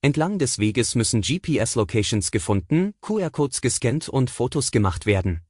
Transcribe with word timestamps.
Entlang 0.00 0.38
des 0.38 0.60
Weges 0.60 0.94
müssen 0.94 1.22
GPS-Locations 1.22 2.30
gefunden, 2.30 2.94
QR-Codes 3.00 3.60
gescannt 3.60 4.08
und 4.08 4.30
Fotos 4.30 4.70
gemacht 4.70 5.06
werden. 5.06 5.40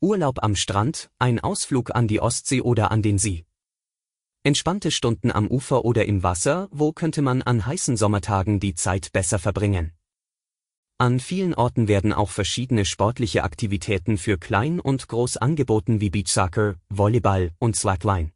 Urlaub 0.00 0.42
am 0.42 0.56
Strand, 0.56 1.08
ein 1.20 1.38
Ausflug 1.38 1.94
an 1.94 2.08
die 2.08 2.18
Ostsee 2.18 2.60
oder 2.60 2.90
an 2.90 3.00
den 3.00 3.18
See. 3.18 3.44
Entspannte 4.42 4.90
Stunden 4.90 5.30
am 5.30 5.46
Ufer 5.46 5.84
oder 5.84 6.04
im 6.06 6.24
Wasser, 6.24 6.68
wo 6.72 6.92
könnte 6.92 7.22
man 7.22 7.42
an 7.42 7.64
heißen 7.64 7.96
Sommertagen 7.96 8.58
die 8.58 8.74
Zeit 8.74 9.12
besser 9.12 9.38
verbringen? 9.38 9.92
An 10.98 11.20
vielen 11.20 11.54
Orten 11.54 11.86
werden 11.86 12.12
auch 12.12 12.30
verschiedene 12.30 12.84
sportliche 12.84 13.44
Aktivitäten 13.44 14.18
für 14.18 14.36
Klein 14.36 14.80
und 14.80 15.06
Groß 15.06 15.36
angeboten 15.36 16.00
wie 16.00 16.10
Beachsoccer, 16.10 16.74
Volleyball 16.88 17.52
und 17.60 17.76
Slackline. 17.76 18.32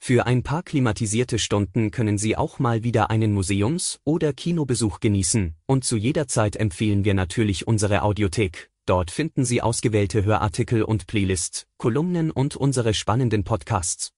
Für 0.00 0.26
ein 0.26 0.42
paar 0.42 0.62
klimatisierte 0.62 1.38
Stunden 1.38 1.90
können 1.90 2.18
Sie 2.18 2.36
auch 2.36 2.58
mal 2.58 2.84
wieder 2.84 3.10
einen 3.10 3.34
Museums- 3.34 4.00
oder 4.04 4.32
Kinobesuch 4.32 5.00
genießen, 5.00 5.54
und 5.66 5.84
zu 5.84 5.96
jeder 5.96 6.28
Zeit 6.28 6.56
empfehlen 6.56 7.04
wir 7.04 7.14
natürlich 7.14 7.66
unsere 7.66 8.02
Audiothek. 8.02 8.70
Dort 8.86 9.10
finden 9.10 9.44
Sie 9.44 9.60
ausgewählte 9.60 10.24
Hörartikel 10.24 10.82
und 10.82 11.06
Playlists, 11.06 11.66
Kolumnen 11.76 12.30
und 12.30 12.56
unsere 12.56 12.94
spannenden 12.94 13.44
Podcasts. 13.44 14.12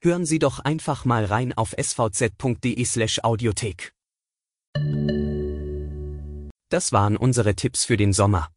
Hören 0.00 0.24
Sie 0.24 0.38
doch 0.38 0.60
einfach 0.60 1.04
mal 1.04 1.24
rein 1.24 1.52
auf 1.52 1.74
svz.de/audiothek. 1.76 3.92
Das 6.68 6.92
waren 6.92 7.16
unsere 7.16 7.54
Tipps 7.54 7.84
für 7.84 7.96
den 7.96 8.12
Sommer. 8.12 8.48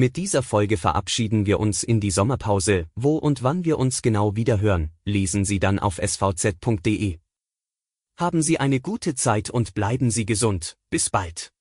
Mit 0.00 0.16
dieser 0.16 0.42
Folge 0.42 0.78
verabschieden 0.78 1.44
wir 1.44 1.60
uns 1.60 1.82
in 1.82 2.00
die 2.00 2.10
Sommerpause, 2.10 2.86
wo 2.94 3.18
und 3.18 3.42
wann 3.42 3.66
wir 3.66 3.78
uns 3.78 4.00
genau 4.00 4.34
wiederhören, 4.34 4.88
lesen 5.04 5.44
Sie 5.44 5.60
dann 5.60 5.78
auf 5.78 5.98
svz.de. 5.98 7.18
Haben 8.16 8.40
Sie 8.40 8.58
eine 8.58 8.80
gute 8.80 9.14
Zeit 9.14 9.50
und 9.50 9.74
bleiben 9.74 10.10
Sie 10.10 10.24
gesund, 10.24 10.78
bis 10.88 11.10
bald. 11.10 11.52